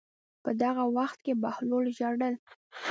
[0.43, 2.35] په دغه وخت کې بهلول ژړل.